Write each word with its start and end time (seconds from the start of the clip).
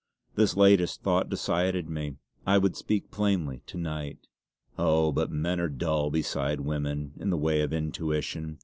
This 0.33 0.57
latest 0.57 1.03
thought 1.03 1.29
decided 1.29 1.87
me. 1.87 2.15
I 2.47 2.57
would 2.57 2.75
speak 2.75 3.11
plainly 3.11 3.61
to 3.67 3.77
night. 3.77 4.17
Oh, 4.75 5.11
but 5.11 5.29
men 5.29 5.59
are 5.59 5.69
dull 5.69 6.09
beside 6.09 6.61
women 6.61 7.13
in 7.19 7.29
the 7.29 7.37
way 7.37 7.61
of 7.61 7.71
intuition. 7.71 8.57